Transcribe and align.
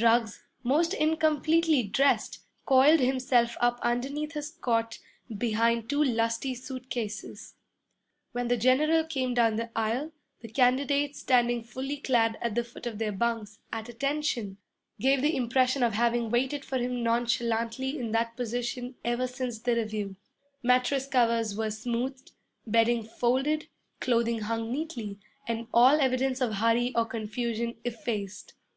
Ruggs, 0.00 0.44
most 0.62 0.94
incompletely 0.94 1.82
dressed, 1.82 2.44
coiled 2.66 3.00
himself 3.00 3.56
up 3.60 3.80
underneath 3.82 4.34
his 4.34 4.52
cot 4.52 5.00
behind 5.36 5.90
two 5.90 6.04
lusty 6.04 6.54
suitcases. 6.54 7.56
When 8.30 8.46
the 8.46 8.56
general 8.56 9.02
came 9.02 9.34
down 9.34 9.56
the 9.56 9.70
aisle, 9.74 10.12
the 10.40 10.46
candidates 10.46 11.18
standing 11.18 11.64
fully 11.64 11.96
clad 11.96 12.38
at 12.40 12.54
the 12.54 12.62
foot 12.62 12.86
of 12.86 12.98
their 13.00 13.10
bunks, 13.10 13.58
at 13.72 13.88
'attention,' 13.88 14.56
gave 15.00 15.20
the 15.20 15.34
impression 15.34 15.82
of 15.82 15.94
having 15.94 16.30
waited 16.30 16.64
for 16.64 16.78
him 16.78 17.02
nonchalantly 17.02 17.98
in 17.98 18.12
that 18.12 18.36
position 18.36 18.94
ever 19.04 19.26
since 19.26 19.58
the 19.58 19.74
review. 19.74 20.14
Mattress 20.62 21.08
covers 21.08 21.56
were 21.56 21.72
smoothed, 21.72 22.30
bedding 22.68 23.02
folded, 23.02 23.66
clothing 23.98 24.42
hung 24.42 24.70
neatly, 24.70 25.18
and 25.48 25.66
all 25.74 26.00
evidence 26.00 26.40
of 26.40 26.58
hurry 26.58 26.92
or 26.94 27.04
confusion 27.04 27.74
effaced. 27.84 28.54